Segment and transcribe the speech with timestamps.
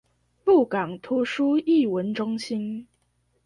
[0.45, 2.87] 鹿港圖書藝文中心